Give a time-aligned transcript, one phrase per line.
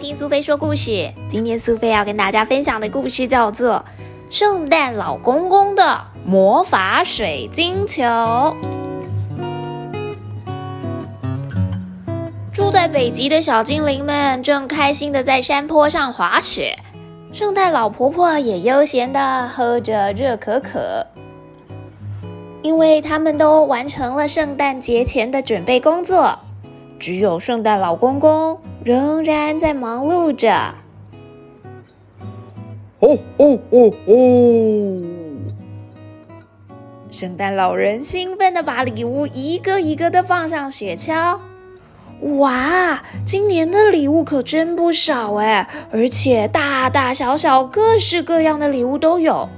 [0.00, 1.12] 听苏菲说故事。
[1.28, 3.84] 今天苏菲要跟大家分享的故事叫做
[4.34, 8.02] 《圣诞老公公的魔法水晶球》。
[12.50, 16.78] 住在北极的小精灵们正开心的在山坡上滑雪，
[17.30, 21.06] 圣诞老婆婆也悠闲的喝着热可可，
[22.62, 26.38] 因为他们都完成了圣诞节前的准备工作。
[26.98, 30.74] 只有圣诞老公公仍然在忙碌着。
[33.00, 35.02] 哦哦哦哦！
[37.10, 41.38] 圣诞老人兴奋的把礼物一个一个的放上雪橇。
[42.38, 49.48] 哇，今年的礼物可真不少哎，而且大大小小、各式各样的礼物都有。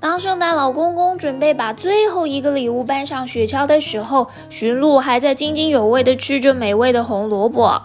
[0.00, 7.82] 当圣诞老公公准备把最后一个礼物搬上雪橇的时候，驯鹿还在津津有味地吃着美味的红萝卜。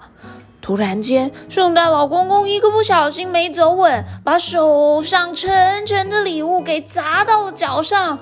[0.62, 8.18] 突然间，圣诞老公公一个不小心没走稳，把手上沉沉的礼物给砸到了脚上。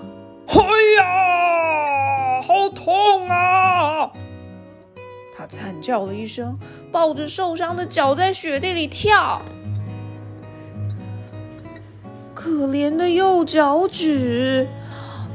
[0.47, 0.55] 哎
[0.97, 4.09] 呀，好痛啊！
[5.37, 6.57] 他惨叫了一声，
[6.91, 9.41] 抱着受伤的脚在雪地里跳。
[12.53, 14.67] 可怜的右脚趾，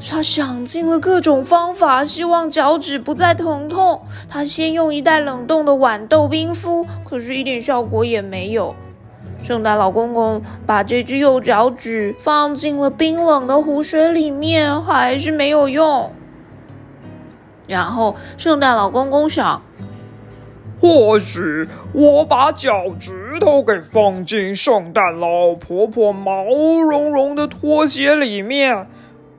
[0.00, 4.02] 他想尽了各种方法，希望脚趾不再疼痛。
[4.28, 8.72] 他先用一袋冷冻的豌豆冰敷，可是一点效果也没有。
[9.42, 16.12] 圣诞老公公把这只右脚趾放进了冰冷的湖水里面，还是没有用。
[17.66, 19.60] 然后，圣诞老公公想。
[20.80, 26.44] 或许我把脚趾头给放进圣诞老婆婆毛
[26.80, 28.88] 茸茸的拖鞋里面，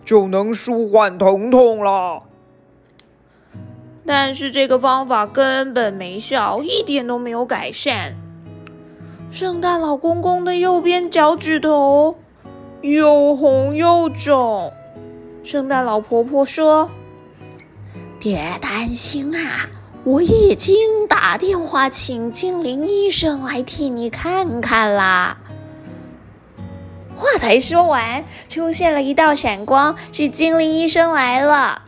[0.04, 2.23] 就能舒缓疼痛了。
[4.06, 8.16] 但是这个方法根本没效，一点都没有改善。
[9.30, 12.16] 圣诞老公公的右边脚趾头
[12.82, 14.71] 又红又肿。
[15.44, 16.89] 圣诞老婆婆说
[18.20, 19.70] ：“别担心啊。”
[20.09, 25.37] 我已经打电话请精灵医生来替你看看啦。
[27.15, 31.83] 话才说完，出现了一道闪光，是精灵医生来了。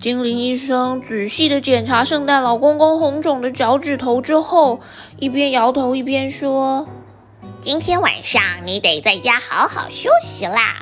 [0.00, 4.80] 精灵医生仔细的检查圣诞老公公红肿的脚趾头之后，
[5.18, 6.88] 一边摇头一边说
[7.60, 10.76] ：“今天晚上你得在家好好休息啦。”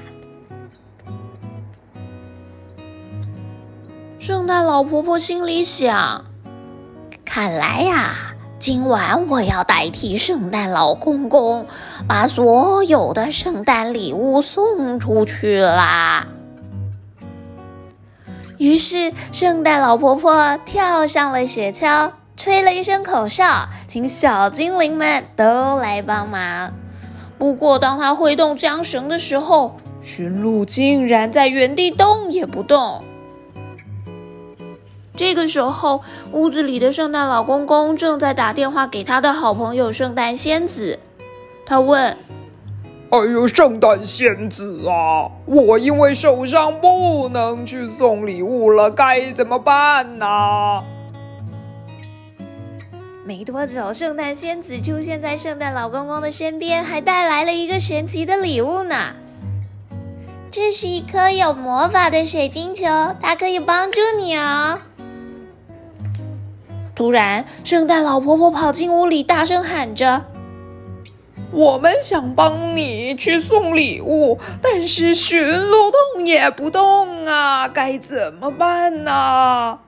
[4.27, 6.25] 圣诞老婆婆心里想
[7.25, 11.69] ：“看来呀，今晚我要代替圣诞老公公，
[12.09, 16.27] 把所有的圣诞礼物送出去啦。”
[18.59, 26.73] 于是，圣诞老婆婆跳上了雪橇，吹了一声口哨，请小精灵们都来帮忙。
[27.39, 33.05] 不过，当她挥动缰绳的时候，驯鹿竟然在原地动也不动。
[35.17, 40.99] 这个时候，屋子里的圣诞老公公正在打电话给他的好朋友圣诞仙子。
[41.65, 42.19] 他问
[43.11, 50.85] ：“哎呦，圣诞仙子啊，我因为受伤不能去送礼物了，该怎么办呢？”
[53.25, 59.15] 没多久，圣诞仙子出现在圣诞老公公的身边，还带来了一个神奇的礼物呢。
[60.51, 62.85] 这是一颗有魔法的水晶球，
[63.21, 64.79] 它可以帮助你哦。
[66.97, 70.25] 突然，圣诞老婆婆跑进屋里，大声喊着
[71.53, 79.81] ：“我们想帮你去送礼物，但是驯鹿动也不动啊，该怎么办呢？”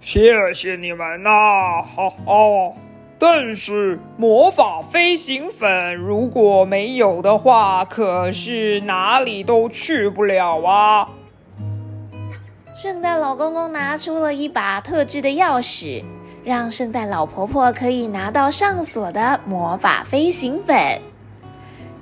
[0.00, 2.72] 谢谢你们呐，哈哈！
[3.18, 11.08] 但是魔法飞行粉如果没有的话，可是哪里都去不了啊。
[12.76, 16.04] 圣诞老公公拿出了一把特制的钥匙，
[16.44, 21.00] 让圣诞老婆婆可以拿到上锁的魔法飞行粉。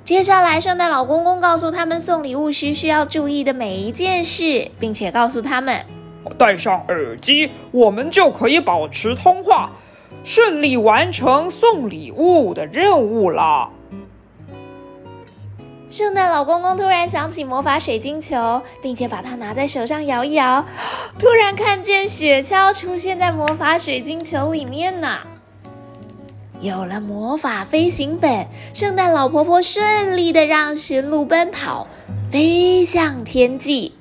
[0.03, 5.85] 接下来，圣诞老公公告诉他们送礼物时需要注意的每一件事，并且告诉他们：
[6.37, 9.71] 戴上耳机，我们就可以保持通话，
[10.25, 13.69] 顺利完成送礼物的任务了。
[15.95, 20.65] 圣诞老公公突然想起魔法水晶球，并且把它拿在手上摇一摇，
[21.17, 25.19] 突然看见雪橇出现在魔法水晶球里面呢。
[26.59, 31.87] 有了魔法飞行本，圣诞老婆婆顺利的让驯鹿奔跑，
[32.29, 33.93] 飞向天际。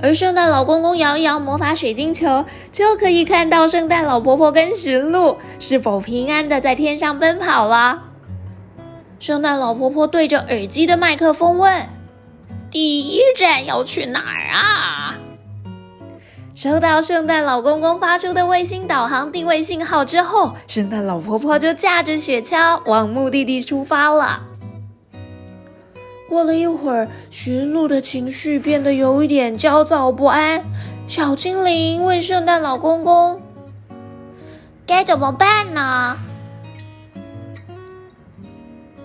[0.00, 8.10] 而圣诞老公公摇一摇魔法水晶球，就可以看到圣诞老婆婆跟驯鹿是否平安的在天上奔跑了。
[9.22, 11.86] 圣诞老婆婆对着耳机的麦克风问
[12.72, 15.14] ：“第一站要去哪儿啊？”
[16.56, 24.42] 收到圣诞老公公发出的卫星导航定位信号之后，圣诞老婆婆就驾着雪橇往目的地出发了。
[26.28, 30.64] 过了一会儿，驯鹿的情绪变得有一点焦躁不安。
[31.06, 33.40] 小精灵问圣诞老公公
[34.84, 36.18] ：“该怎么办呢？”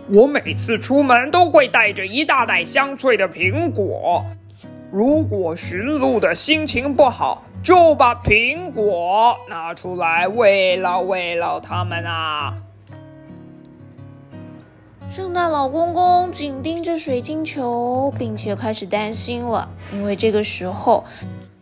[0.09, 4.23] 我每次出门都会带着一大袋香脆的苹果。
[4.89, 12.53] 如果驯鹿的心情不好，就把苹果拿出来慰劳慰劳他们啊。
[15.09, 21.03] 圣诞老公公紧盯着水晶球，并且开始担心了，因为这个时候，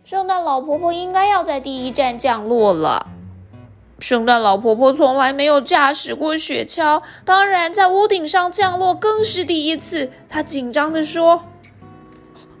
[0.04, 3.06] 圣诞老婆婆应该要在第一站降落了。
[3.98, 10.12] 圣诞老婆婆从来没有驾驶过雪橇，当然在屋顶上降落更是第一次。
[10.28, 11.44] 她紧张地说：“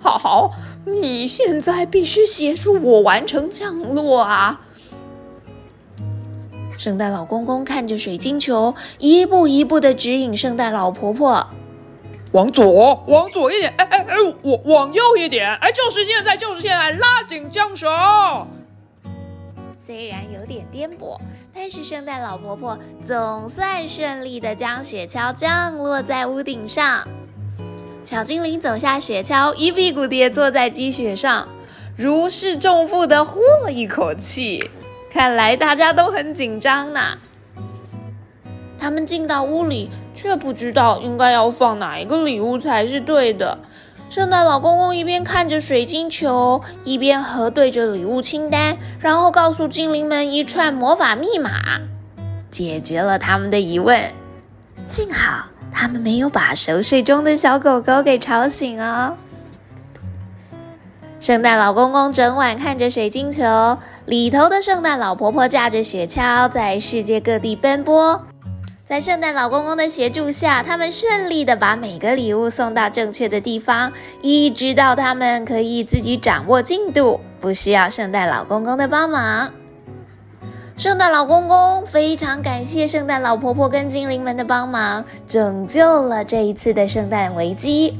[0.00, 0.52] 好好，
[0.86, 4.62] 你现在必须协助我完成降落啊！”
[6.78, 11.46] 圣诞老公公看着水晶球，一步一步的指引圣诞老婆婆
[12.32, 17.88] ：“往左，往左一点，哎哎哎，往往右一点，哎，就是现在，就是现在，拉紧缰绳。”
[19.86, 21.16] 虽然有点颠簸，
[21.54, 27.06] 但是圣诞老婆婆总算顺利的将雪橇降落在屋顶上。
[28.04, 31.46] 小精灵走下雪橇，一屁股跌坐在积雪上，
[31.96, 34.68] 如释重负的呼了一口气。
[35.08, 37.18] 看来大家都很紧张呢。
[38.76, 43.56] 他们进到屋里，却不知道应该要放哪一个礼物才是对的。
[44.08, 51.50] 圣诞老公公一边看着水晶球，一边核对着礼物清单，然后告诉精灵们一串魔法密码，
[52.50, 54.12] 解决了他们的疑问。
[54.86, 59.14] 幸好他们没有把熟睡中的小狗狗给吵醒哦。
[61.18, 68.22] 圣诞老公公整晚看着水晶球里头的圣诞老婆婆驾着雪橇在世界各地奔波，
[68.86, 73.92] 在圣诞老公公的协助下，他们顺利的把每个礼物送到正确的地方，
[74.22, 79.52] 一直到他们可以自己掌握进度，不需要圣诞老公公的帮忙。
[80.76, 87.98] 圣诞老公公非常感谢圣诞老婆婆跟精灵们的帮忙，拯救了这一次的圣诞危机。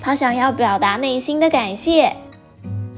[0.00, 2.16] 他想要表达内心的感谢。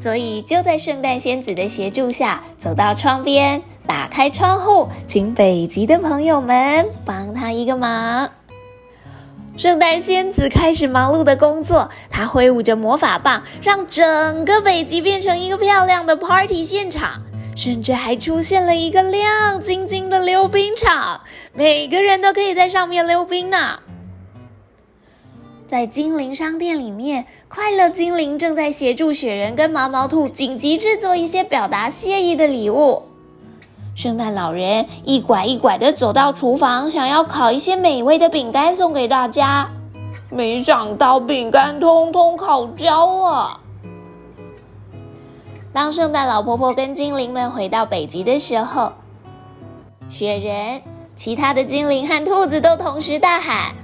[0.00, 8.30] 所以就在圣诞仙子的协助下，走到窗边，打开窗户，请北极的朋友们帮他一个忙。
[9.56, 17.20] 圣诞仙子开始忙碌的工作，她挥舞着魔法棒，让整个北极变成一个漂亮的 party 现场，
[17.56, 21.22] 甚至还出现了一个亮晶晶的溜冰场，
[21.52, 23.80] 每个人都可以在上面溜冰呢。
[25.68, 33.02] 在精灵商店里面，快乐精灵正在协助雪人跟毛毛兔紧急制作一些表达谢意的礼物。
[33.94, 39.68] 圣诞老人一拐一拐的走到厨房，想要烤一些美味的饼干送给大家，
[40.30, 43.60] 没想到饼干通通烤焦了。
[45.74, 48.92] 当圣诞老婆婆跟精灵们回到北极的时候，
[50.08, 50.80] 雪人、
[51.14, 53.74] 其他的精灵和兔子都同时大喊。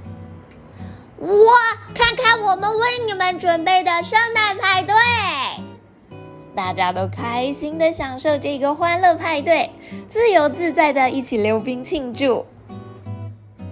[1.25, 1.31] 哇！
[1.95, 4.93] 看看我们为你们准备的圣诞派对，
[6.55, 9.71] 大家都开心的享受这个欢乐派对，
[10.07, 12.45] 自由自在的一起溜冰庆祝。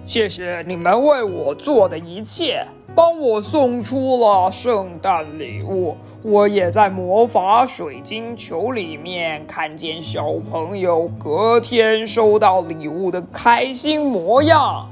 [0.04, 5.96] 谢谢你们为我做的一切，帮我送出了圣诞礼物。
[6.22, 14.88] 我也在魔法水晶球里面看见小朋友隔天收到礼物的开心模样。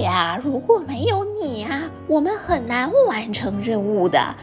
[0.00, 4.34] 哎呀，如果没有你啊，我们很难完成任务的。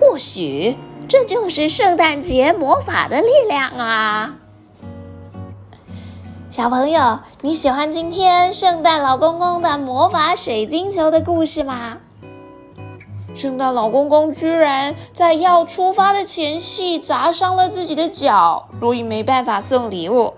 [0.00, 0.76] 或许
[1.08, 4.34] 这就是圣诞节魔法的力量啊！
[6.50, 11.98] 小朋友，你喜欢今天圣诞老公公的魔法水晶球的故事吗？
[13.36, 20.34] 圣诞老公公居然在要出发的前夕砸伤了自己的脚，所以没办法送礼物。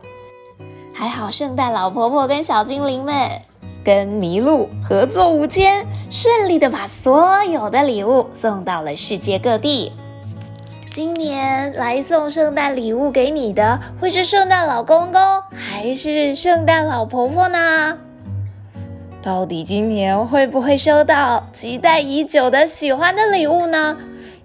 [0.93, 3.40] 还好，圣诞老婆婆跟小精灵们。
[3.85, 9.93] 跟麋鹿合作无间，顺利的把所有的礼物送到了世界各地。
[10.91, 15.21] 今年来送圣诞礼物给你的，会是圣诞老公公
[15.53, 17.97] 还是圣诞老婆婆呢？
[19.23, 23.97] 到底今年会不会收到期待已久的喜欢的礼物呢？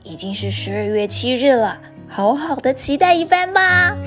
[0.04, 3.98] 已经是十二月七日了，好好的期待一番吧。